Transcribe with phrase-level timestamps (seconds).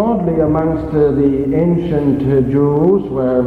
[0.00, 3.44] godly amongst uh, the ancient uh, Jews were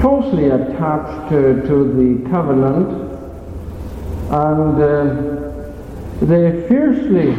[0.00, 2.90] closely attached to, the covenant
[4.48, 7.30] and uh, they fiercely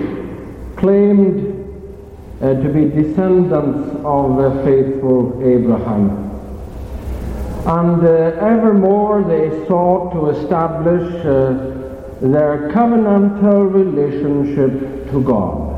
[0.77, 1.38] claimed
[2.41, 6.05] uh, to be descendants of the faithful Abraham.
[7.66, 11.52] And uh, evermore they sought to establish uh,
[12.21, 15.73] their covenantal relationship to God.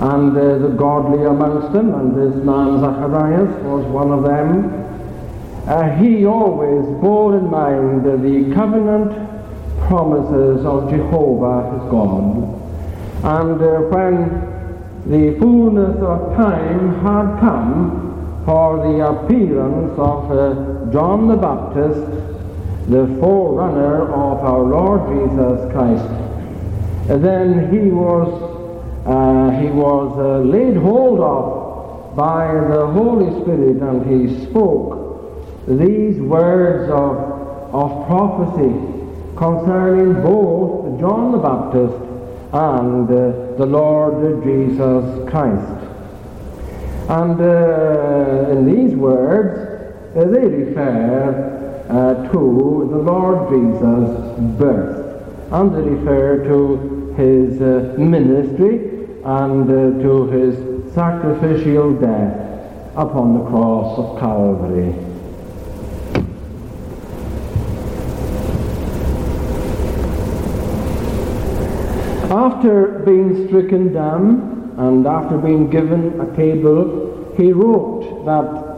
[0.00, 4.82] And uh, the godly amongst them, and this man Zacharias was one of them,
[5.68, 9.12] uh, he always bore in mind the covenant
[9.86, 12.54] promises of Jehovah his God.
[13.24, 14.54] And uh, when
[15.06, 22.10] the fullness of time had come for the appearance of uh, John the Baptist,
[22.90, 26.08] the forerunner of our Lord Jesus Christ,
[27.22, 28.43] then he was,
[29.06, 36.20] uh, he was uh, laid hold of by the Holy Spirit and he spoke these
[36.20, 37.16] words of,
[37.74, 38.72] of prophecy
[39.36, 41.94] concerning both John the Baptist
[42.52, 45.84] and uh, the Lord Jesus Christ.
[47.08, 55.74] And uh, in these words, uh, they refer uh, to the Lord Jesus' birth, and
[55.74, 57.60] they refer to his
[57.98, 58.93] ministry
[59.24, 62.44] and uh, to his sacrificial death
[62.94, 64.94] upon the cross of Calvary.
[72.30, 78.74] After being stricken down and after being given a table, he wrote that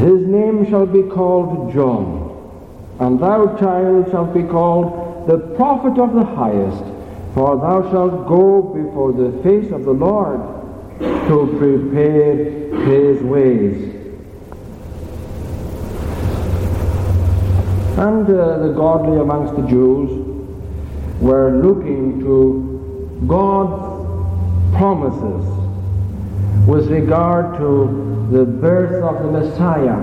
[0.00, 2.30] his name shall be called John,
[2.98, 6.84] and thou, child, shalt be called the prophet of the highest,
[7.34, 10.40] for thou shalt go before the face of the Lord
[11.00, 12.36] to prepare
[12.86, 13.92] his ways.
[17.98, 20.10] And uh, the godly amongst the Jews
[21.20, 25.44] were looking to God's promises
[26.68, 29.96] with regard to the birth of the Messiah,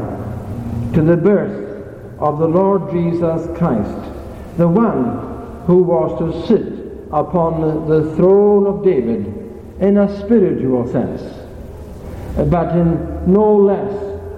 [0.93, 4.11] to the birth of the Lord Jesus Christ,
[4.57, 6.80] the one who was to sit
[7.13, 9.25] upon the throne of David
[9.79, 11.21] in a spiritual sense,
[12.49, 13.93] but in no less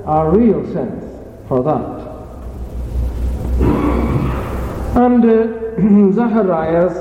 [0.06, 1.04] a real sense
[1.48, 2.04] for that.
[4.96, 6.94] And uh, Zacharias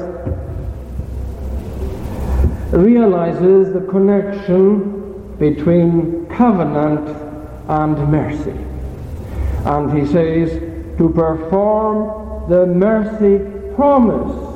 [2.73, 7.09] realizes the connection between covenant
[7.69, 8.57] and mercy.
[9.65, 10.51] And he says,
[10.99, 13.39] to perform the mercy
[13.75, 14.52] promised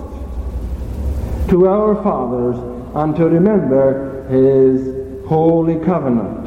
[1.48, 2.56] to our fathers
[2.94, 6.46] and to remember his holy covenant.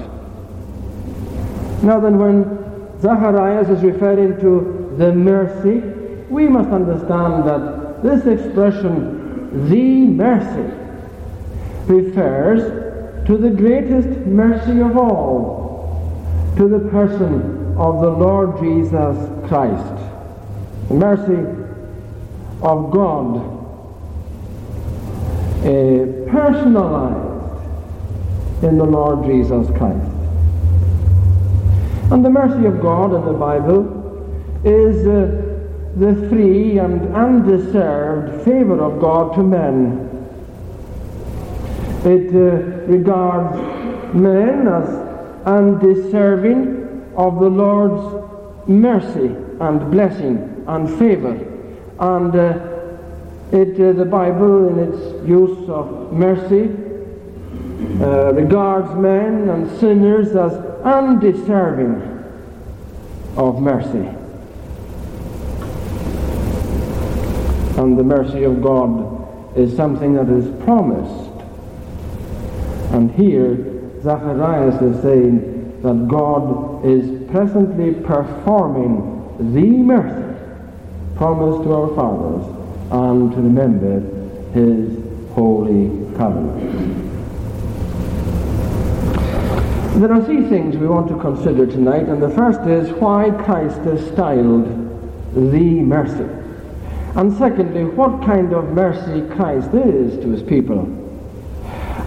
[1.83, 5.81] Now then, when Zacharias is referring to the mercy
[6.29, 10.73] we must understand that this expression, the mercy,
[11.87, 19.17] refers to the greatest mercy of all, to the person of the Lord Jesus
[19.47, 20.03] Christ.
[20.87, 21.65] The mercy
[22.61, 23.58] of God,
[25.59, 27.29] uh, personalized
[28.63, 30.09] in the Lord Jesus Christ.
[32.11, 33.99] And the mercy of God in the Bible
[34.63, 35.49] is uh,
[35.95, 40.07] the free and undeserved favor of God to men.
[42.05, 43.57] It uh, regards
[44.15, 44.89] men as
[45.45, 51.35] undeserving of the Lord's mercy and blessing and favor.
[51.99, 52.68] And uh,
[53.51, 56.69] it, uh, the Bible, in its use of mercy,
[58.01, 62.23] uh, regards men and sinners as undeserving
[63.37, 64.07] of mercy.
[67.79, 71.31] and the mercy of God is something that is promised.
[72.93, 79.15] And here, Zacharias is saying that God is presently performing
[79.53, 80.25] the mercy
[81.15, 82.58] promised to our fathers
[82.91, 83.99] and to remember
[84.53, 84.97] his
[85.33, 86.99] holy covenant.
[89.99, 93.79] There are three things we want to consider tonight, and the first is why Christ
[93.81, 94.65] is styled
[95.33, 96.27] the mercy.
[97.15, 100.83] And secondly, what kind of mercy Christ is to his people.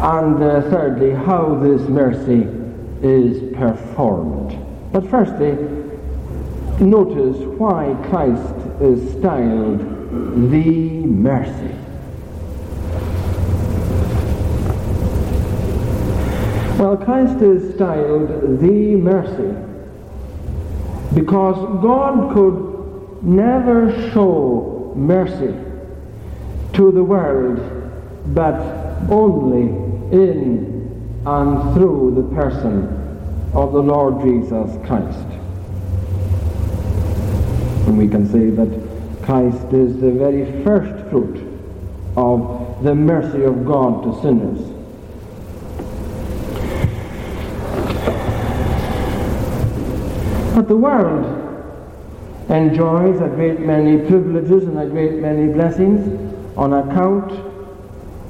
[0.01, 2.49] And uh, thirdly, how this mercy
[3.03, 4.57] is performed.
[4.93, 5.53] But firstly,
[6.81, 11.75] notice why Christ is styled the mercy.
[16.79, 19.57] Well, Christ is styled the mercy
[21.15, 25.55] because God could never show mercy
[26.75, 27.61] to the world
[28.35, 28.61] but
[29.11, 29.63] only
[30.13, 32.85] in and through the person
[33.55, 35.27] of the Lord Jesus Christ.
[37.87, 38.92] And we can say that
[39.23, 41.49] Christ is the very first fruit
[42.17, 44.61] of the mercy of God to sinners.
[50.55, 51.39] But the world
[52.51, 57.33] enjoys a great many privileges and a great many blessings on account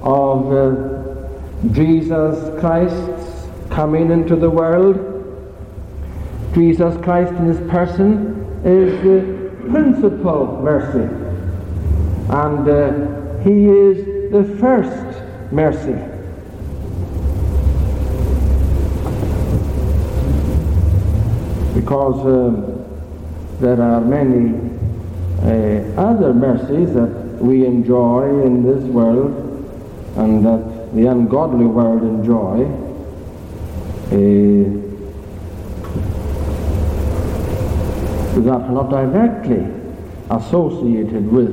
[0.02, 5.08] of uh, Jesus Christ's coming into the world.
[6.54, 11.08] Jesus Christ in his person is the principal mercy.
[12.28, 16.12] And uh, he is the first mercy.
[21.74, 22.86] because uh,
[23.60, 24.54] there are many
[25.42, 27.08] uh, other mercies that
[27.40, 29.32] we enjoy in this world
[30.16, 32.64] and that the ungodly world enjoy.
[34.12, 34.81] Uh,
[38.34, 39.66] that are not directly
[40.30, 41.52] associated with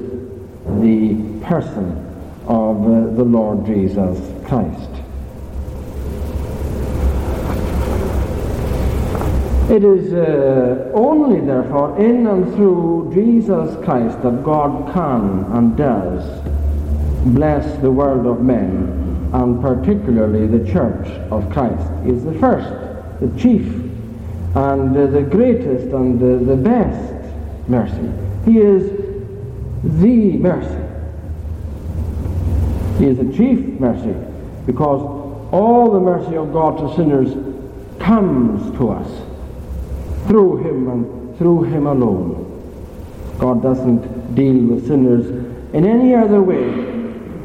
[0.82, 2.06] the person
[2.48, 4.18] of uh, the Lord Jesus
[4.48, 4.90] Christ.
[9.70, 16.24] It is uh, only, therefore, in and through Jesus Christ that God can and does
[17.26, 21.88] bless the world of men, and particularly the church of Christ.
[22.08, 22.70] Is the first,
[23.20, 23.89] the chief,
[24.56, 27.14] and the greatest and the best
[27.68, 28.12] mercy.
[28.46, 28.90] He is
[29.84, 30.86] the mercy.
[32.98, 34.16] He is the chief mercy
[34.66, 35.02] because
[35.52, 37.34] all the mercy of God to sinners
[38.00, 39.08] comes to us
[40.28, 42.46] through him and through him alone.
[43.38, 45.28] God doesn't deal with sinners
[45.74, 47.00] in any other way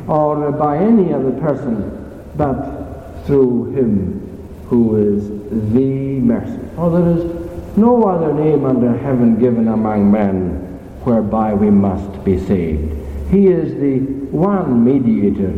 [0.06, 1.90] or by any other person
[2.36, 4.20] but through him
[4.66, 5.28] who is
[5.72, 6.63] the mercy.
[6.76, 10.60] For there is no other name under heaven given among men
[11.04, 12.92] whereby we must be saved.
[13.30, 13.98] He is the
[14.30, 15.52] one mediator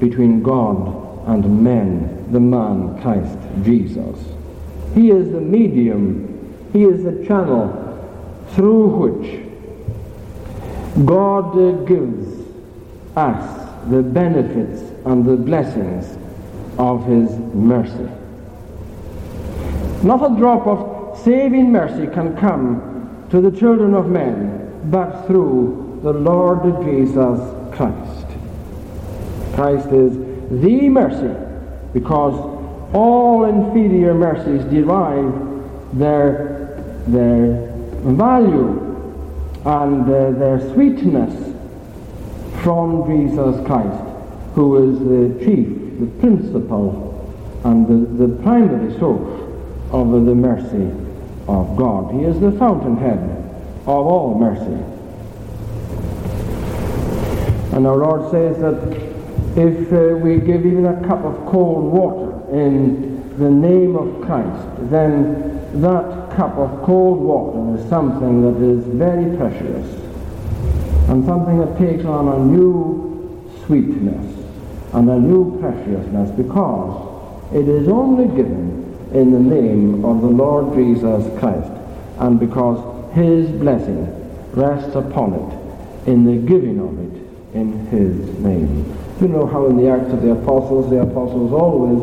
[0.00, 4.18] between God and men, the man Christ Jesus.
[4.94, 6.32] He is the medium
[6.72, 7.78] he is the channel
[8.52, 9.44] through which
[11.04, 12.46] God gives
[13.14, 16.16] us the benefits and the blessings
[16.78, 18.08] of His mercy.
[20.02, 26.00] Not a drop of saving mercy can come to the children of men but through
[26.02, 27.38] the Lord Jesus
[27.74, 28.26] Christ.
[29.54, 30.12] Christ is
[30.50, 31.34] the mercy
[31.92, 32.34] because
[32.92, 36.52] all inferior mercies derive their
[37.06, 37.72] their
[38.02, 38.78] value
[39.64, 41.54] and uh, their sweetness
[42.62, 44.04] from Jesus Christ,
[44.54, 45.68] who is the chief,
[46.00, 47.08] the principal,
[47.64, 49.41] and the, the primary source
[49.92, 50.90] of the mercy
[51.48, 52.14] of God.
[52.14, 53.18] He is the fountainhead
[53.82, 54.82] of all mercy.
[57.76, 59.12] And our Lord says that
[59.56, 64.90] if uh, we give even a cup of cold water in the name of Christ,
[64.90, 69.86] then that cup of cold water is something that is very precious
[71.08, 74.46] and something that takes on a new sweetness
[74.94, 78.81] and a new preciousness because it is only given
[79.14, 81.70] in the name of the Lord Jesus Christ
[82.18, 82.78] and because
[83.14, 84.06] his blessing
[84.52, 87.22] rests upon it in the giving of it
[87.54, 88.96] in his name.
[89.20, 92.00] You know how in the Acts of the Apostles, the apostles always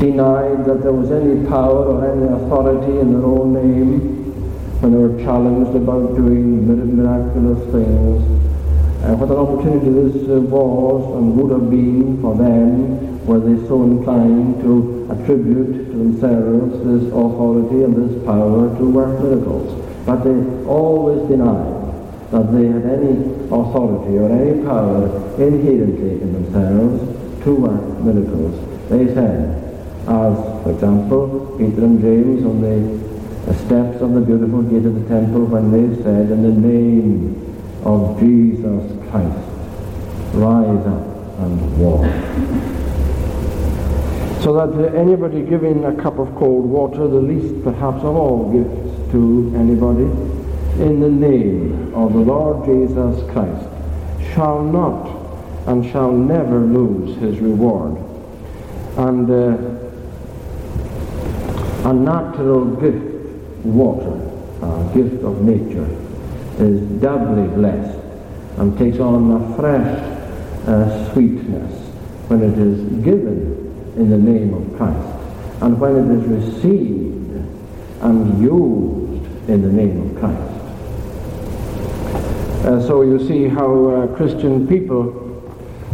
[0.00, 4.16] denied that there was any power or any authority in their own name
[4.80, 8.22] when they were challenged about doing miraculous things.
[9.04, 13.56] Uh, what an opportunity this uh, was and would have been for them were they
[13.68, 14.95] so inclined to
[15.26, 19.74] attribute to themselves this authority and this power to work miracles.
[20.06, 25.10] But they always denied that they had any authority or any power
[25.42, 28.54] inherently in themselves to work miracles.
[28.88, 29.62] They said,
[30.06, 35.08] as, for example, Peter and James on the steps of the beautiful gate of the
[35.08, 39.38] temple when they said, In the name of Jesus Christ,
[40.34, 42.85] rise up and walk.
[44.46, 49.10] So that anybody giving a cup of cold water, the least perhaps of all gifts
[49.10, 50.04] to anybody,
[50.80, 53.68] in the name of the Lord Jesus Christ,
[54.32, 55.10] shall not
[55.66, 57.96] and shall never lose his reward.
[58.96, 59.56] And uh,
[61.88, 63.04] a natural gift,
[63.64, 64.14] water,
[64.62, 65.88] a gift of nature,
[66.60, 67.98] is doubly blessed
[68.58, 69.98] and takes on a fresh
[70.68, 71.72] uh, sweetness
[72.28, 73.55] when it is given
[73.96, 75.16] in the name of Christ
[75.62, 77.30] and when it is received
[78.02, 80.56] and used in the name of Christ.
[82.66, 85.22] Uh, so you see how uh, Christian people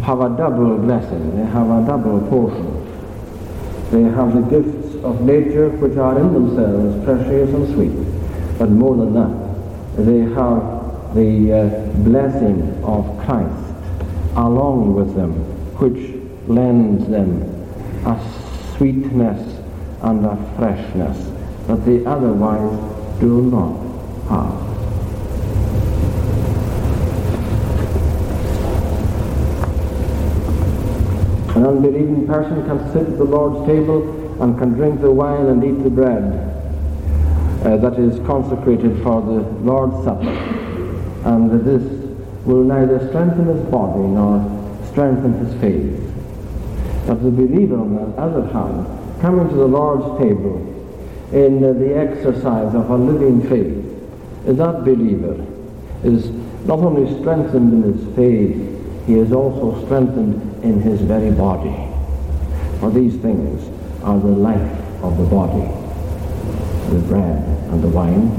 [0.03, 2.81] have a double blessing, they have a double portion.
[3.93, 8.97] They have the gifts of nature which are in themselves precious and sweet, but more
[8.97, 13.75] than that, they have the uh, blessing of Christ
[14.35, 15.33] along with them,
[15.77, 16.17] which
[16.49, 17.52] lends them
[18.05, 19.61] a sweetness
[20.03, 21.31] and a freshness
[21.67, 23.79] that they otherwise do not
[24.29, 24.73] have.
[31.57, 35.63] An unbelieving person can sit at the Lord's table and can drink the wine and
[35.63, 36.53] eat the bread
[37.65, 40.31] uh, that is consecrated for the Lord's Supper.
[41.25, 41.83] And this
[42.45, 44.41] will neither strengthen his body nor
[44.91, 46.02] strengthen his faith.
[47.07, 50.69] But the believer, on the other hand, coming to the Lord's table
[51.33, 55.45] in the exercise of a living faith, that believer
[56.05, 56.31] is
[56.67, 61.75] not only strengthened in his faith, he is also strengthened in his very body.
[62.79, 63.69] For these things
[64.03, 65.67] are the life of the body,
[66.91, 68.31] the bread and the wine,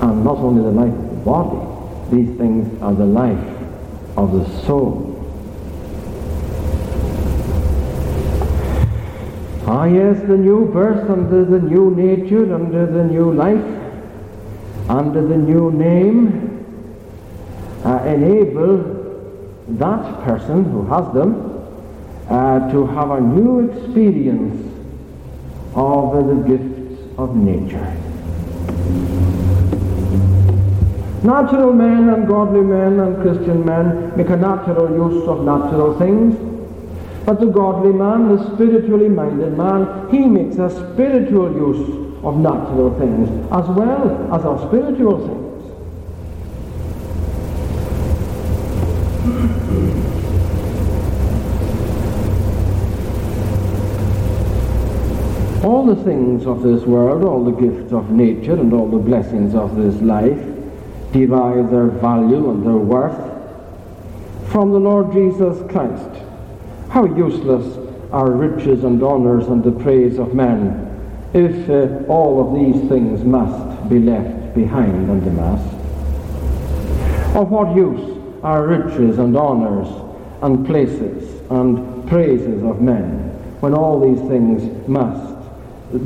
[0.00, 1.68] and not only the life of the body,
[2.10, 3.46] these things are the life
[4.16, 5.08] of the soul.
[9.74, 13.64] Ah, yes, the new birth under the new nature, under the new life,
[14.90, 16.66] under the new name,
[17.82, 18.76] uh, enable
[19.68, 21.32] that person who has them
[22.28, 24.60] uh, to have a new experience
[25.74, 27.88] of uh, the gifts of nature.
[31.24, 36.51] Natural men and godly men and Christian men make a natural use of natural things.
[37.24, 41.86] But the godly man, the spiritually minded man, he makes a spiritual use
[42.24, 45.42] of natural things as well as of spiritual things.
[55.64, 59.54] all the things of this world, all the gifts of nature and all the blessings
[59.54, 60.44] of this life
[61.12, 63.30] derive their value and their worth
[64.50, 66.21] from the Lord Jesus Christ.
[66.92, 67.78] How useless
[68.12, 70.90] are riches and honours and the praise of men
[71.32, 75.62] if uh, all of these things must be left behind and the mass.
[77.34, 79.88] Of what use are riches and honours
[80.42, 83.30] and places and praises of men
[83.60, 85.34] when all these things must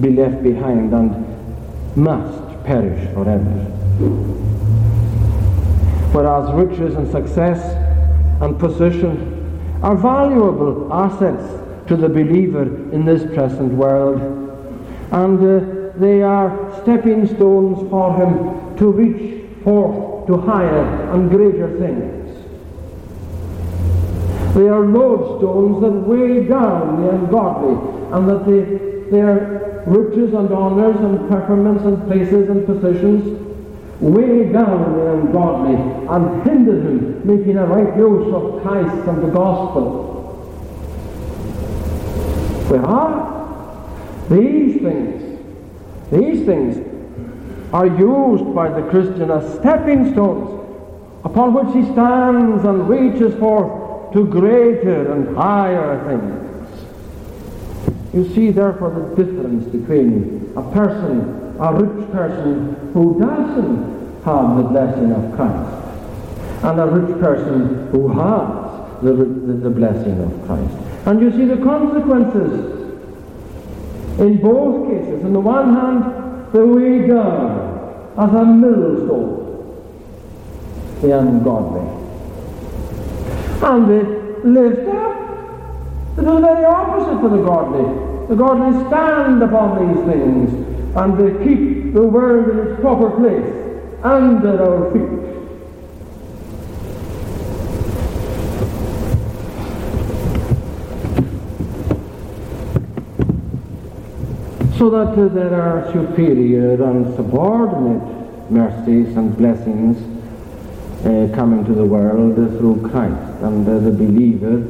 [0.01, 3.43] be left behind and must perish forever.
[6.13, 7.61] Whereas riches and success
[8.41, 9.36] and position
[9.83, 14.21] are valuable assets to the believer in this present world,
[15.13, 21.79] and uh, they are stepping stones for him to reach forth to higher and greater
[21.79, 22.15] things.
[24.55, 27.77] They are lodestones that weigh down the ungodly,
[28.13, 28.47] and that
[29.11, 33.46] they, are riches and honors and preferments and places and positions
[34.01, 39.29] weigh down the ungodly and hinder him making a right use of Christ and the
[39.29, 40.13] gospel.
[42.69, 45.23] Where are these things?
[46.11, 46.87] These things
[47.73, 50.53] are used by the Christian as stepping stones
[51.25, 56.47] upon which he stands and reaches forth to greater and higher things.
[58.15, 64.63] You see, therefore, the difference between a person, a rich person who doesn't have the
[64.65, 70.75] blessing of Christ, and a rich person who has the, the, the blessing of Christ.
[71.07, 72.77] And you see the consequences
[74.19, 75.25] in both cases.
[75.25, 79.37] On the one hand, the way down as a millstone,
[81.03, 81.81] the ungodly.
[83.63, 88.27] And the lift up the very opposite to the godly.
[88.29, 90.66] The godly stand upon these things
[90.97, 93.53] and they keep the world in its proper place
[94.03, 95.27] under our feet.
[104.79, 109.99] So that uh, there are superior and subordinate mercies and blessings
[111.01, 114.65] uh, coming to the world uh, through Christ, and uh, the believer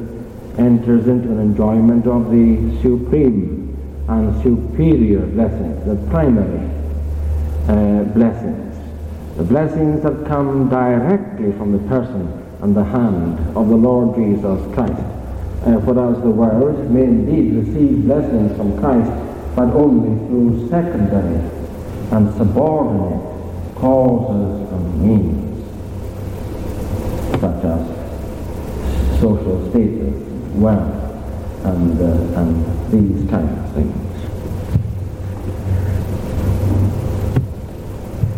[0.57, 3.66] enters into an enjoyment of the supreme
[4.07, 6.69] and superior blessings, the primary
[7.67, 8.77] uh, blessings,
[9.35, 14.73] the blessings that come directly from the person and the hand of the Lord Jesus
[14.73, 14.93] Christ.
[15.65, 19.11] Uh, whereas the world may indeed receive blessings from Christ,
[19.55, 21.43] but only through secondary
[22.11, 25.65] and subordinate causes and means,
[27.41, 30.13] such as social status,
[30.53, 31.06] wealth,
[31.63, 34.07] and, uh, and these kind of things.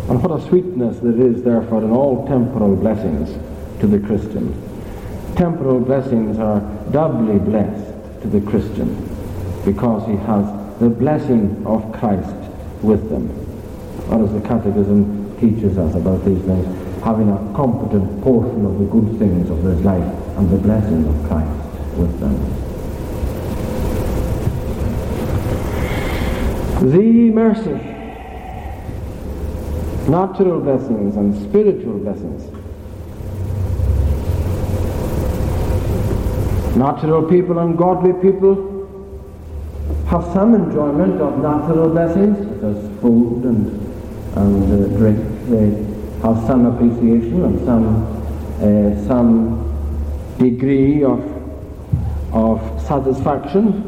[0.09, 3.29] And what a sweetness there is, therefore, in all temporal blessings
[3.79, 4.53] to the Christian.
[5.35, 6.61] Temporal blessings are
[6.91, 8.89] doubly blessed to the Christian
[9.63, 10.45] because he has
[10.79, 12.35] the blessing of Christ
[12.81, 13.29] with them.
[14.09, 16.65] Or as the Catechism teaches us about these things,
[17.03, 21.27] having a competent portion of the good things of this life and the blessing of
[21.27, 22.68] Christ with them.
[26.79, 27.99] The mercy
[30.09, 32.49] natural blessings and spiritual blessings.
[36.77, 38.65] Natural people and godly people
[40.07, 45.19] have some enjoyment of natural blessings, such as food and, and uh, drink.
[45.49, 45.69] They
[46.23, 47.85] have some appreciation and some,
[48.61, 51.19] uh, some degree of,
[52.33, 53.85] of satisfaction.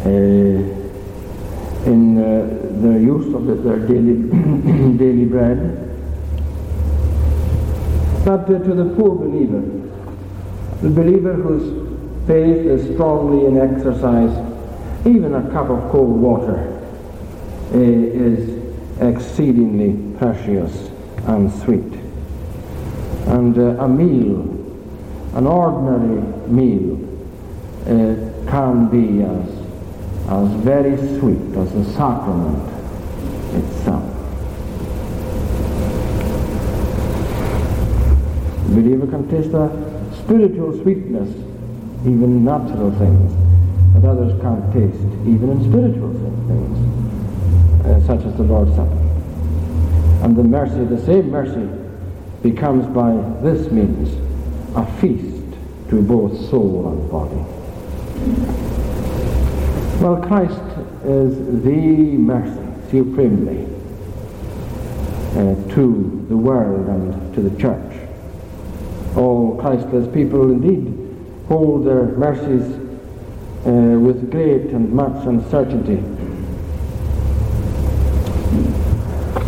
[0.00, 0.81] Uh,
[1.86, 4.14] in uh, the use of the, their daily,
[4.96, 5.88] daily bread.
[8.24, 9.60] But uh, to the poor believer,
[10.80, 14.30] the believer whose faith is strongly in exercise,
[15.06, 16.68] even a cup of cold water
[17.72, 18.62] uh, is
[19.00, 20.90] exceedingly precious
[21.26, 21.92] and sweet.
[23.26, 24.40] And uh, a meal,
[25.34, 26.98] an ordinary meal,
[27.86, 29.61] uh, can be as
[30.28, 32.68] as very sweet as the sacrament
[33.54, 34.04] itself.
[38.68, 39.68] The believer can taste a
[40.22, 41.28] spiritual sweetness,
[42.06, 43.32] even in natural things,
[43.94, 46.12] that others can't taste, even in spiritual
[46.48, 48.98] things, uh, such as the Lord's Supper.
[50.24, 51.68] And the mercy, the same mercy,
[52.42, 54.08] becomes by this means
[54.76, 55.42] a feast
[55.90, 58.71] to both soul and body.
[60.02, 60.60] Well, Christ
[61.04, 61.76] is the
[62.18, 63.66] mercy supremely
[65.36, 68.08] uh, to the world and to the church.
[69.16, 70.92] All Christless people indeed
[71.46, 72.64] hold their mercies
[73.64, 76.02] uh, with great and much uncertainty.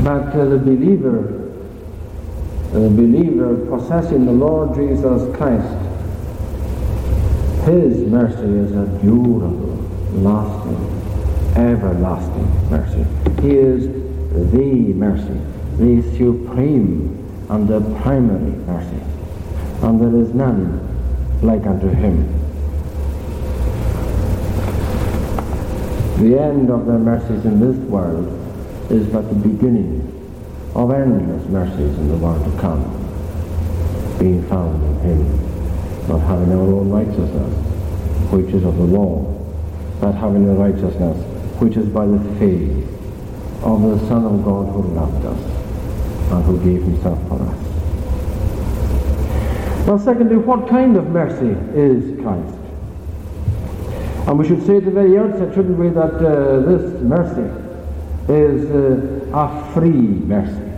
[0.04, 1.52] But uh, the believer,
[2.70, 5.66] the believer possessing the Lord Jesus Christ,
[7.64, 9.73] his mercy is a durable
[10.14, 13.04] lasting, everlasting mercy.
[13.42, 13.86] He is
[14.32, 15.40] the mercy,
[15.76, 19.00] the supreme and the primary mercy.
[19.82, 20.80] And there is none
[21.42, 22.40] like unto him.
[26.18, 28.28] The end of their mercies in this world
[28.90, 30.10] is but the beginning
[30.74, 32.82] of endless mercies in the world to come,
[34.18, 37.52] being found in him, not having our own righteousness,
[38.32, 39.33] which is of the law,
[40.12, 41.16] having the righteousness
[41.60, 42.84] which is by the faith
[43.62, 45.40] of the Son of God who loved us
[46.32, 47.64] and who gave himself for us.
[49.86, 52.58] Well, secondly, what kind of mercy is Christ?
[54.26, 57.50] And we should say at the very outset, shouldn't we, that uh, this mercy
[58.32, 60.72] is uh, a free mercy,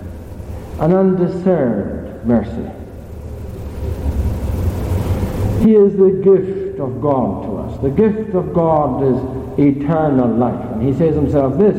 [0.81, 2.71] an undeserved mercy.
[5.65, 7.56] He is the gift of God to us.
[7.83, 10.73] The gift of God is eternal life.
[10.73, 11.77] And he says himself, This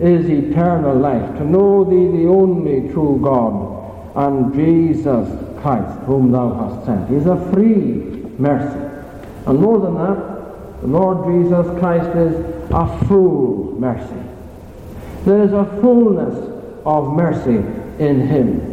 [0.00, 3.76] is eternal life, to know thee, the only true God,
[4.16, 5.28] and Jesus
[5.62, 7.08] Christ, whom thou hast sent.
[7.08, 8.78] He is a free mercy.
[9.46, 12.34] And more than that, the Lord Jesus Christ is
[12.70, 14.22] a full mercy.
[15.24, 16.36] There is a fullness
[16.84, 17.56] of mercy
[17.98, 18.72] in him.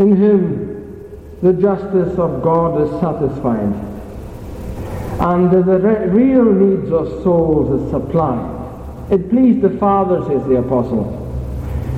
[0.00, 0.71] In him,
[1.42, 3.74] the justice of God is satisfied,
[5.20, 8.60] and the re- real needs of souls is supplied.
[9.10, 11.18] It pleased the Father, says the Apostle.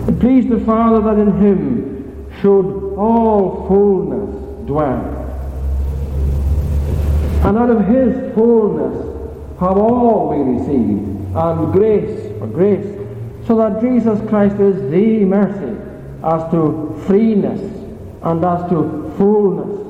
[0.08, 5.10] It pleased the Father that in him should all fullness dwell.
[7.44, 8.96] And out of his fullness
[9.60, 12.86] have all we received, and grace for grace,
[13.46, 15.78] so that Jesus Christ is the mercy
[16.24, 17.83] as to freeness
[18.24, 19.80] and as to fullness.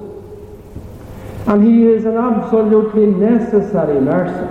[1.47, 4.51] And he is an absolutely necessary mercy.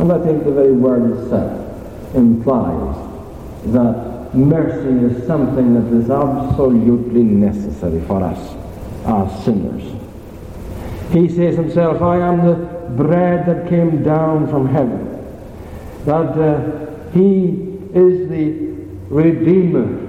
[0.00, 3.08] And I think the very word itself implies
[3.72, 8.54] that mercy is something that is absolutely necessary for us
[9.06, 9.82] as sinners.
[11.12, 12.54] He says himself, I am the
[13.02, 15.14] bread that came down from heaven.
[16.04, 18.68] That uh, he is the
[19.08, 20.07] Redeemer,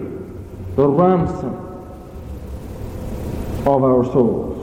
[0.75, 1.55] the ransom
[3.65, 4.55] of our souls.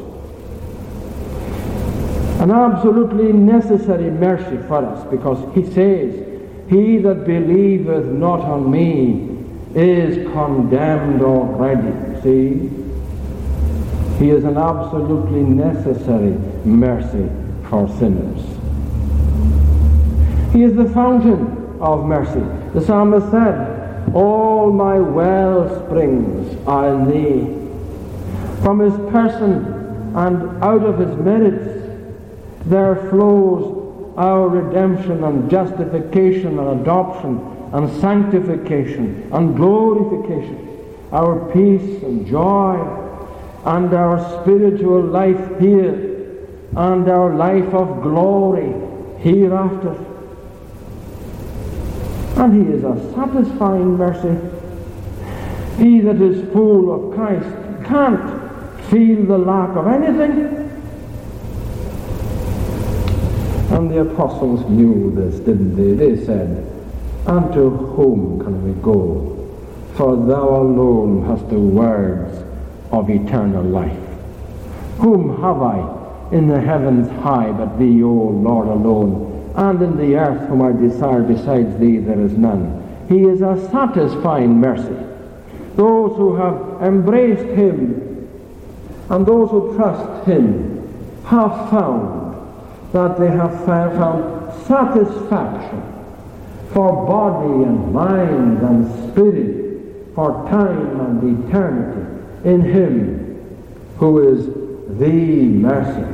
[2.40, 6.14] An absolutely necessary mercy for us because he says,
[6.68, 9.36] He that believeth not on me
[9.74, 12.20] is condemned already.
[12.22, 12.70] See?
[14.18, 17.28] He is an absolutely necessary mercy
[17.68, 18.42] for sinners.
[20.52, 22.40] He is the fountain of mercy.
[22.72, 23.75] The psalmist said,
[24.14, 28.62] All my well springs are in thee.
[28.62, 31.76] From his person and out of his merits
[32.64, 37.38] there flows our redemption and justification and adoption
[37.72, 40.78] and sanctification and glorification,
[41.12, 42.76] our peace and joy
[43.66, 46.38] and our spiritual life here
[46.76, 48.72] and our life of glory
[49.20, 50.05] hereafter.
[52.36, 54.36] And he is a satisfying mercy.
[55.78, 57.46] He that is full of Christ
[57.86, 60.56] can't feel the lack of anything.
[63.76, 65.92] And the apostles knew this, didn't they?
[65.92, 66.72] They said,
[67.26, 69.32] Unto whom can we go?
[69.94, 72.44] For thou alone hast the words
[72.92, 73.98] of eternal life.
[74.98, 75.96] Whom have I
[76.32, 79.25] in the heavens high, but thee, O Lord, alone,
[79.56, 82.82] and in the earth whom I desire besides thee there is none.
[83.08, 84.96] He is a satisfying mercy.
[85.76, 88.28] Those who have embraced him
[89.08, 90.76] and those who trust him
[91.24, 92.36] have found
[92.92, 95.82] that they have found satisfaction
[96.72, 103.26] for body and mind and spirit, for time and eternity in him
[103.98, 104.46] who is
[104.98, 106.04] the mercy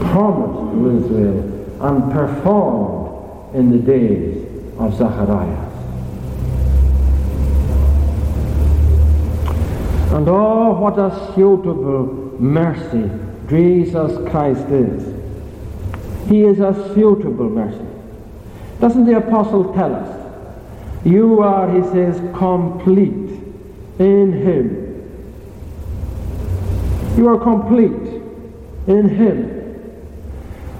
[0.00, 4.46] promised to Israel and performed in the days
[4.78, 5.74] of Zacharias.
[10.12, 13.10] And oh, what a suitable mercy
[13.48, 15.14] Jesus Christ is.
[16.28, 17.84] He is a suitable mercy.
[18.80, 21.04] Doesn't the apostle tell us?
[21.04, 23.40] You are, he says, complete
[23.98, 24.84] in him.
[27.16, 28.22] You are complete
[28.86, 29.63] in him.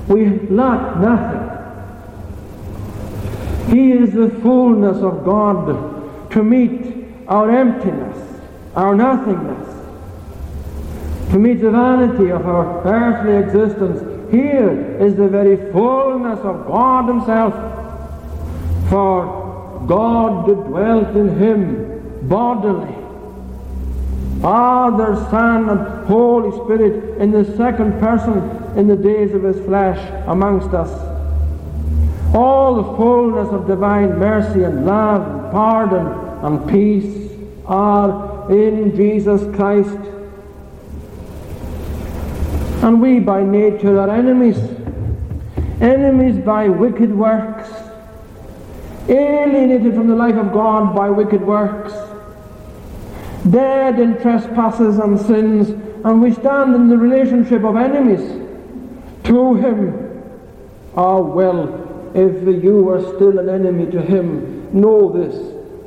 [0.08, 1.54] We lack nothing.
[3.74, 8.40] He is the fullness of God to meet our emptiness,
[8.76, 9.68] our nothingness,
[11.30, 14.30] to meet the vanity of our earthly existence.
[14.30, 17.54] Here is the very fullness of God Himself.
[18.90, 22.94] For God dwelt in Him bodily.
[24.42, 29.98] Father, Son, and Holy Spirit in the second person in the days of his flesh
[30.26, 30.90] amongst us.
[32.34, 36.06] All the fullness of divine mercy and love and pardon
[36.44, 37.30] and peace
[37.66, 39.96] are in Jesus Christ.
[42.82, 44.58] And we by nature are enemies,
[45.80, 47.70] enemies by wicked works,
[49.08, 51.92] alienated from the life of God by wicked works,
[53.48, 55.70] dead in trespasses and sins,
[56.04, 58.43] and we stand in the relationship of enemies
[59.24, 60.22] to him.
[60.96, 65.34] Ah, well, if you are still an enemy to him, know this,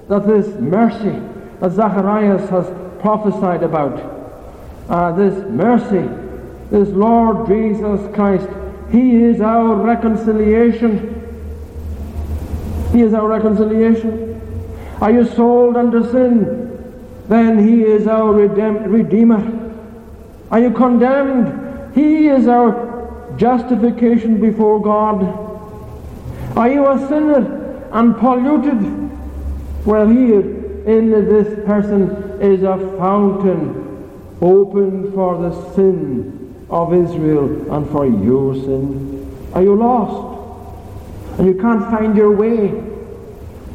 [0.10, 1.21] that this mercy
[1.60, 2.65] that Zacharias has
[3.02, 3.97] prophesied about,
[4.89, 6.08] uh, this mercy,
[6.69, 8.47] this Lord Jesus Christ,
[8.91, 11.13] he is our reconciliation.
[12.91, 14.41] He is our reconciliation.
[15.02, 16.67] Are you sold under sin?
[17.28, 19.73] Then he is our redeemer.
[20.50, 21.93] Are you condemned?
[21.95, 22.87] He is our
[23.38, 25.23] justification before God?
[26.58, 28.82] Are you a sinner and polluted?
[29.86, 30.41] Well, here
[30.86, 32.10] in this person
[32.41, 33.86] is a fountain
[34.41, 39.50] open for the sin of Israel and for your sin.
[39.54, 41.39] Are you lost?
[41.39, 42.84] And you can't find your way?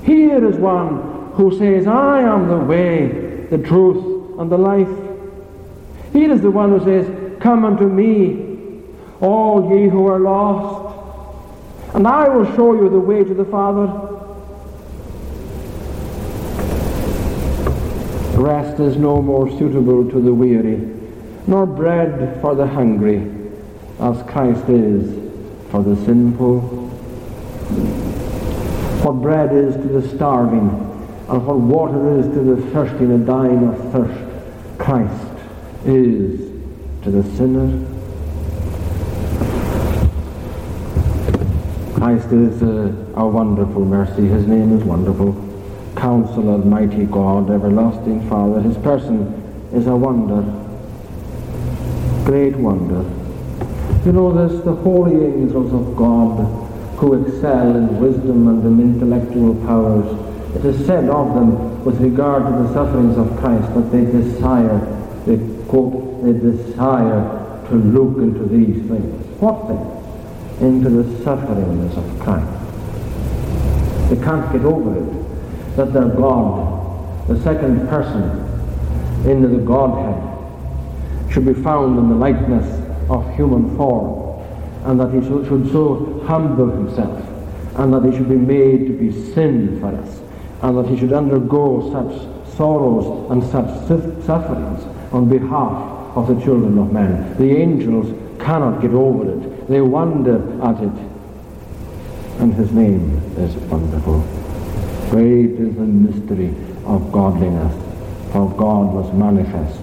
[0.05, 4.89] Here is one who says, I am the way, the truth, and the life.
[6.13, 8.52] Here is the one who says, Come unto me,
[9.23, 10.99] all ye who are lost,
[11.95, 13.87] and I will show you the way to the Father.
[18.37, 20.79] Rest is no more suitable to the weary,
[21.47, 23.31] nor bread for the hungry,
[24.01, 25.15] as Christ is
[25.71, 26.61] for the sinful.
[29.03, 30.69] What bread is to the starving,
[31.29, 35.33] and what water is to the thirsty and dying of thirst, Christ
[35.85, 36.41] is
[37.05, 37.92] to the sinner.
[42.13, 44.27] Christ is a, a wonderful mercy.
[44.27, 45.33] His name is wonderful.
[45.97, 48.61] Counselor, mighty God, everlasting Father.
[48.61, 49.33] His person
[49.73, 50.43] is a wonder.
[52.27, 53.01] Great wonder.
[54.05, 56.37] You know this, the holy angels of God
[56.99, 60.05] who excel in wisdom and in intellectual powers.
[60.57, 64.81] It is said of them with regard to the sufferings of Christ that they desire,
[65.25, 69.41] they quote, they desire to look into these things.
[69.41, 70.02] What things?
[70.63, 72.47] Into the sufferings of Christ.
[74.09, 78.23] They can't get over it that their God, the second person
[79.29, 80.23] in the Godhead,
[81.33, 82.65] should be found in the likeness
[83.11, 84.41] of human form,
[84.85, 87.27] and that he should, so humble himself,
[87.77, 90.21] and that he should be made to be sin for us,
[90.63, 93.69] and that he should undergo such sorrows and such
[94.25, 97.37] sufferings on behalf of the children of men.
[97.37, 99.62] The angels cannot get over it.
[99.73, 100.93] They wonder at it.
[102.41, 104.21] And his name is wonderful.
[105.09, 106.55] Great is the mystery
[106.85, 107.73] of godliness,
[108.33, 109.81] for God was manifest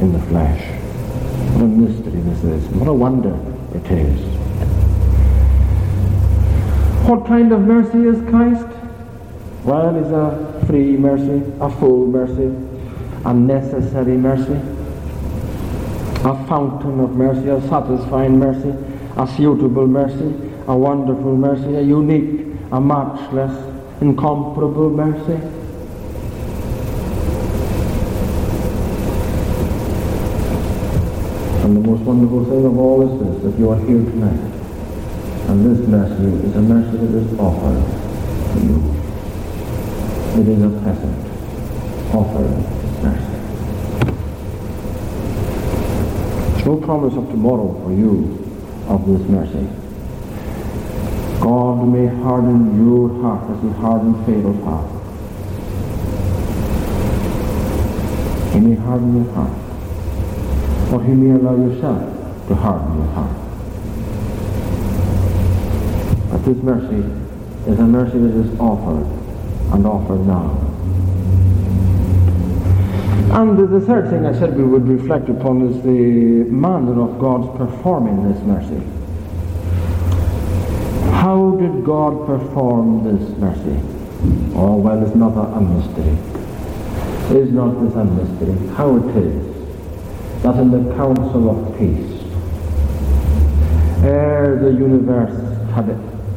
[0.00, 0.62] in the flesh.
[1.52, 2.64] What a mystery this is.
[2.70, 3.36] What a wonder
[3.74, 4.18] it is.
[7.06, 8.66] What kind of mercy is Christ?
[9.62, 12.46] Well, it's a free mercy, a full mercy,
[13.26, 14.58] a necessary mercy,
[16.24, 18.87] a fountain of mercy, a satisfying mercy,
[19.18, 20.32] a suitable mercy,
[20.68, 23.52] a wonderful mercy, a unique, a matchless,
[24.00, 25.42] incomparable mercy.
[31.64, 34.38] And the most wonderful thing of all is this, that you are here tonight.
[35.48, 37.82] And this mercy is a mercy that is offered
[38.52, 38.78] to you.
[40.40, 41.18] It is a present,
[42.14, 42.54] offered
[43.02, 43.34] mercy.
[46.52, 48.47] There's no promise of tomorrow for you
[48.88, 49.68] of this mercy.
[51.40, 54.90] God may harden your heart as he hardened Pharaoh's heart.
[58.52, 59.52] He may harden your heart.
[60.92, 63.36] Or he may allow yourself to harden your heart.
[66.30, 67.04] But this mercy
[67.70, 69.06] is a mercy that is offered
[69.74, 70.77] and offered now.
[73.30, 77.56] And the third thing I said we would reflect upon is the manner of God's
[77.58, 78.82] performing this mercy.
[81.12, 83.78] How did God perform this mercy?
[84.56, 86.16] Oh, well, it's not a, mystery.
[87.38, 88.74] Is not this a mystery?
[88.74, 92.22] How it is that in the council of peace,
[94.04, 95.36] ere the universe
[95.74, 95.90] had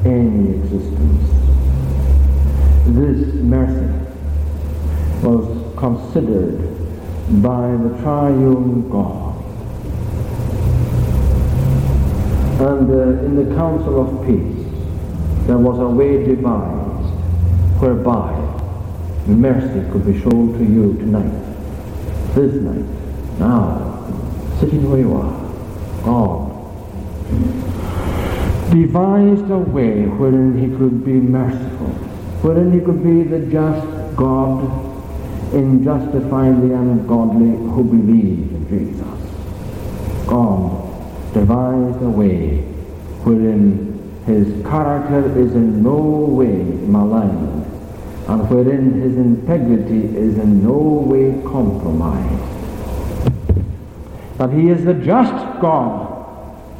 [0.05, 1.29] any existence,
[2.87, 3.87] this mercy
[5.23, 6.80] was considered
[7.39, 9.31] by the triune God.
[12.61, 14.67] And uh, in the council of peace,
[15.47, 17.13] there was a way devised
[17.79, 18.37] whereby
[19.27, 21.31] mercy could be shown to you tonight,
[22.35, 24.05] this night, now,
[24.59, 25.41] sitting where you are.
[26.03, 26.51] God
[28.71, 31.87] devised a way wherein he could be merciful,
[32.41, 34.90] wherein he could be the just God
[35.53, 39.07] in justifying the ungodly who believe in Jesus.
[40.27, 42.59] God devised a way
[43.23, 43.91] wherein
[44.25, 46.53] his character is in no way
[46.87, 47.65] maligned,
[48.27, 52.47] and wherein his integrity is in no way compromised.
[54.37, 56.07] But he is the just God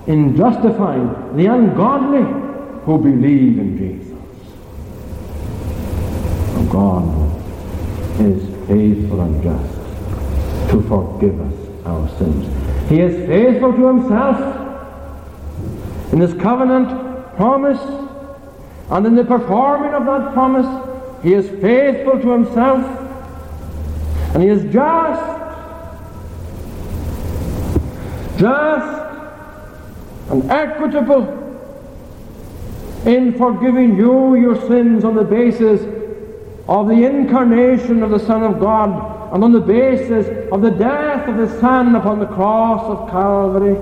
[0.08, 2.24] in justifying the ungodly
[2.86, 4.08] who believe in Jesus.
[6.72, 7.04] God
[8.22, 9.74] is faithful and just
[10.70, 12.90] to forgive us our sins.
[12.90, 14.40] He is faithful to himself
[16.14, 17.82] in his covenant promise,
[18.90, 20.68] and in the performing of that promise,
[21.22, 22.82] he is faithful to himself,
[24.34, 25.22] and he is just,
[28.38, 29.02] just
[30.30, 31.38] and equitable
[33.06, 36.01] in forgiving you your sins on the basis
[36.72, 41.28] of the incarnation of the Son of God and on the basis of the death
[41.28, 43.76] of the Son upon the cross of Calvary.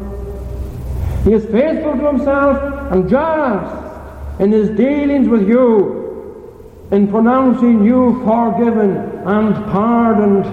[1.24, 8.24] He is faithful to Himself and just in His dealings with you in pronouncing you
[8.26, 8.98] forgiven
[9.28, 10.46] and pardoned.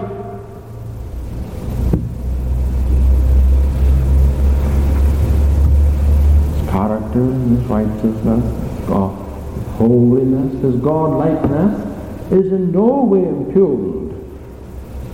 [6.53, 11.96] His character and his righteousness, God, his holiness, his godlikeness
[12.31, 14.13] is in no way impugned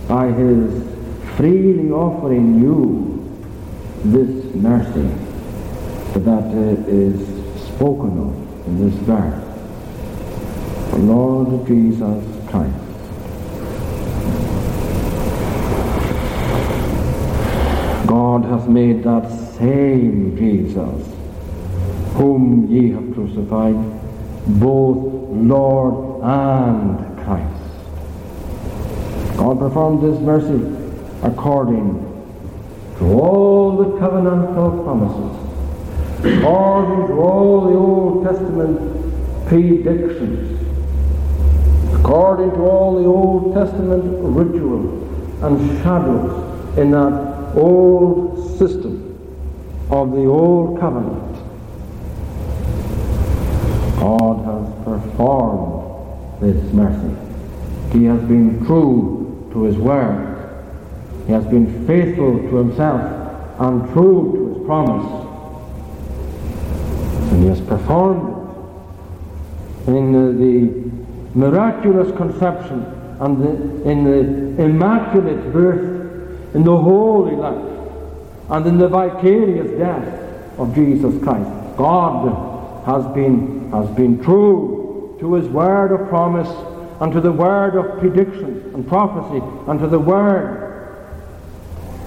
[0.07, 0.83] by his
[1.37, 3.13] freely offering you
[4.03, 5.09] this mercy
[6.19, 7.19] that uh, is
[7.65, 9.43] spoken of in this verse.
[10.91, 12.79] The Lord Jesus Christ.
[18.07, 21.07] God hath made that same Jesus,
[22.13, 23.75] whom ye have crucified,
[24.59, 24.97] both
[25.31, 27.63] Lord and Christ.
[29.37, 30.63] God performed this mercy
[31.21, 31.99] according
[32.97, 35.35] to all the covenantal promises,
[36.23, 40.59] according to all the Old Testament predictions,
[41.95, 45.03] according to all the Old Testament ritual
[45.43, 49.09] and shadows in that old system
[49.89, 51.33] of the old covenant.
[53.99, 55.72] God has performed
[56.39, 57.15] this mercy.
[57.91, 60.29] He has been true to his word.
[61.27, 65.05] He has been faithful to himself and true to his promise.
[67.31, 68.29] And he has performed
[69.87, 72.83] it in the miraculous conception
[73.19, 75.93] and the, in the immaculate birth
[76.53, 77.65] in the holy life,
[78.49, 81.49] and in the vicarious death of Jesus Christ.
[81.77, 84.82] God has been, has been true
[85.19, 86.49] to his word of promise
[87.01, 90.63] and to the word of prediction and prophecy and to the word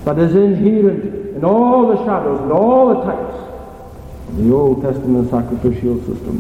[0.05, 3.35] that is inherent in all the shadows and all the types
[4.29, 6.39] of the Old Testament sacrificial system,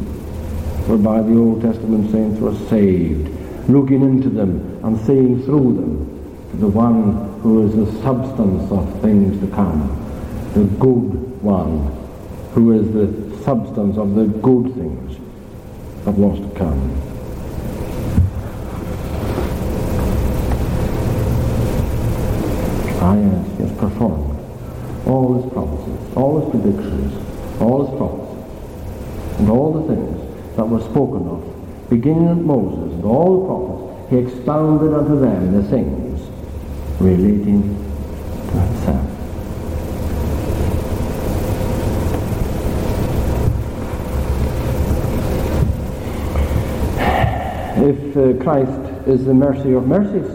[0.88, 3.28] whereby the Old Testament saints were saved,
[3.68, 9.02] looking into them and seeing through them to the one who is the substance of
[9.02, 9.88] things to come,
[10.54, 11.92] the good one,
[12.52, 15.18] who is the substance of the good things
[16.06, 17.02] of to come.
[23.00, 23.14] Ah,
[23.58, 24.36] has performed
[25.06, 30.80] all his promises, all his predictions, all his prophecies, and all the things that were
[30.80, 36.20] spoken of, beginning at Moses and all the prophets, he expounded unto them the things
[37.00, 37.62] relating
[38.50, 39.15] to himself.
[47.86, 50.28] If uh, Christ is the mercy of mercies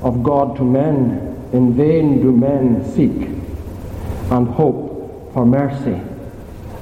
[0.00, 3.28] of God to men, in vain do men seek
[4.30, 6.00] and hope for mercy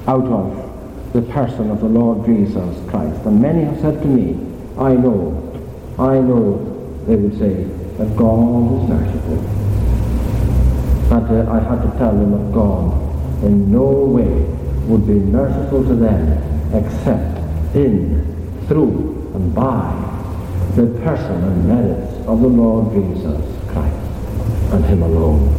[0.07, 3.25] out of the person of the Lord Jesus Christ.
[3.25, 4.39] And many have said to me,
[4.77, 5.35] I know,
[5.99, 7.65] I know, they would say,
[7.97, 9.35] that God is merciful.
[11.09, 14.45] But uh, I had to tell them that God in no way
[14.87, 19.91] would be merciful to them except in, through, and by
[20.75, 23.95] the person and merits of the Lord Jesus Christ
[24.73, 25.55] and Him alone.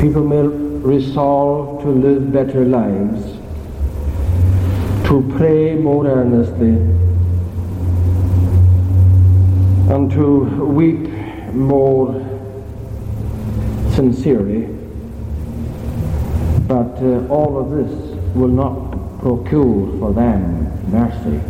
[0.00, 3.36] People may resolve to live better lives
[5.08, 6.76] to pray more earnestly
[9.88, 11.08] and to weep
[11.54, 12.12] more
[13.94, 14.75] sincerely.
[16.66, 17.92] But uh, all of this
[18.34, 21.40] will not procure for them mercy.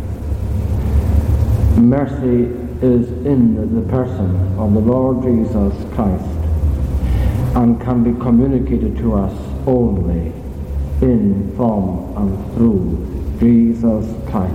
[1.79, 2.53] Mercy
[2.85, 6.23] is in the person of the Lord Jesus Christ
[7.55, 9.33] and can be communicated to us
[9.65, 10.31] only
[11.01, 14.53] in, from, and through Jesus Christ.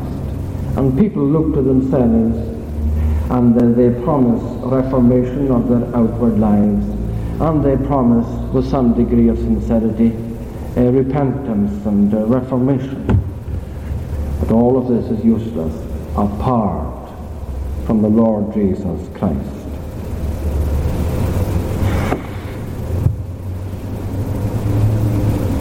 [0.76, 2.38] And people look to themselves
[3.32, 6.86] and they promise reformation of their outward lives
[7.40, 10.31] and they promise with some degree of sincerity
[10.76, 13.06] repentance and reformation.
[14.40, 15.74] But all of this is useless
[16.16, 17.10] apart
[17.86, 19.62] from the Lord Jesus Christ.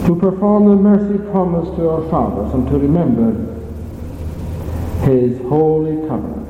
[0.06, 3.32] to perform the mercy promised to our fathers and to remember
[5.06, 6.48] his holy covenant.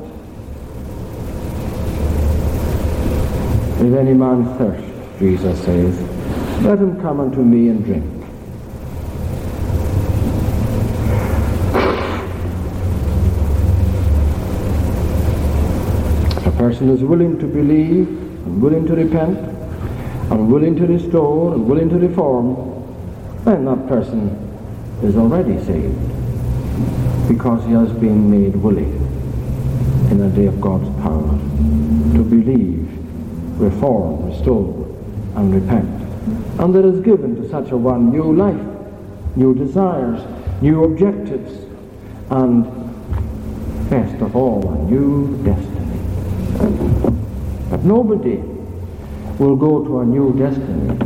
[3.79, 5.99] If any man thirst, Jesus says,
[6.63, 8.12] let him come unto me and drink.
[16.63, 18.07] Person is willing to believe
[18.45, 19.37] and willing to repent
[20.31, 22.55] and willing to restore and willing to reform,
[23.43, 24.29] then that person
[25.03, 25.99] is already saved
[27.27, 28.93] because he has been made willing
[30.09, 31.31] in the day of God's power
[32.15, 32.87] to believe
[33.59, 34.87] reform, restore,
[35.35, 35.89] and repent.
[36.61, 40.21] And there is given to such a one new life, new desires,
[40.61, 41.65] new objectives,
[42.29, 42.63] and
[43.89, 45.82] best of all, a new destiny.
[47.83, 48.37] Nobody
[49.39, 50.97] will go to a new destiny,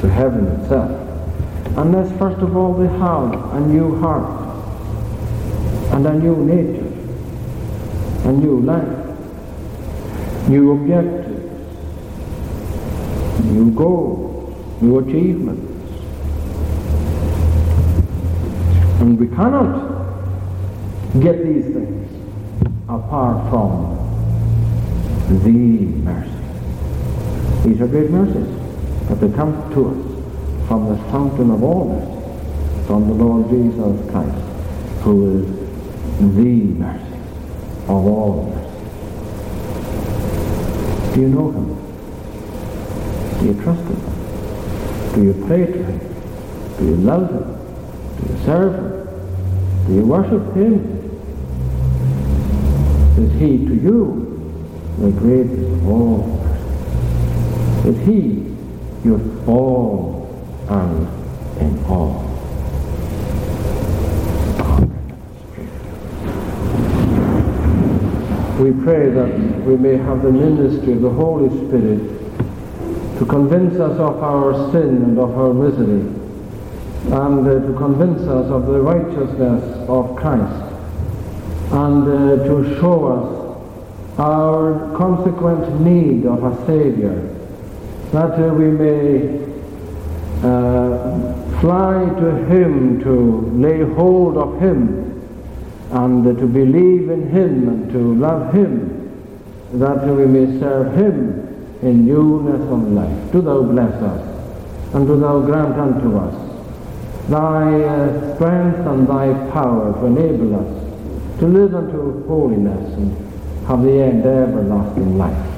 [0.00, 0.90] to heaven itself,
[1.76, 4.28] unless first of all they have a new heart
[5.92, 6.90] and a new nature,
[8.28, 9.04] a new life,
[10.48, 11.30] new objectives,
[13.44, 15.70] new goals, new achievements.
[19.00, 19.92] And we cannot
[21.20, 22.10] get these things
[22.88, 24.03] apart from
[25.28, 25.50] the
[26.04, 26.30] mercy.
[27.64, 28.48] These are great mercies,
[29.08, 29.96] but they come to us
[30.68, 34.36] from the fountain of all mercy, from the Lord Jesus Christ,
[35.02, 35.46] who is
[36.18, 37.18] the mercy
[37.84, 38.74] of all mercy.
[41.14, 41.68] Do you know him?
[43.38, 44.00] Do you trust him?
[45.14, 45.98] Do you pray to him?
[46.78, 47.46] Do you love him?
[48.20, 49.86] Do you serve him?
[49.86, 51.00] Do you worship him?
[53.16, 54.33] Is he to you
[54.98, 56.40] the greatest of all?
[57.84, 58.54] Is he
[59.04, 60.28] your all
[60.68, 61.08] and
[61.60, 62.34] in all?
[68.64, 69.28] we pray that
[69.66, 71.98] we may have the ministry of the Holy Spirit
[73.18, 76.00] to convince us of our sin and of our misery,
[77.12, 80.72] and uh, to convince us of the righteousness of Christ,
[81.72, 83.43] and uh, to show us
[84.18, 87.16] our consequent need of a Saviour,
[88.12, 89.42] that uh, we may
[90.42, 95.10] uh, fly to Him to lay hold of Him
[95.90, 99.00] and to believe in Him and to love Him,
[99.74, 101.40] that we may serve Him
[101.82, 103.32] in newness of life.
[103.32, 106.44] Do Thou bless us, and do Thou grant unto us
[107.28, 113.23] Thy uh, strength and Thy power to enable us to live unto holiness
[113.66, 115.50] have the end everlasting life.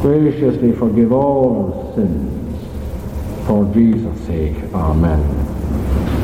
[0.00, 3.46] Graciously forgive all our sins.
[3.46, 5.20] For Jesus' sake, Amen.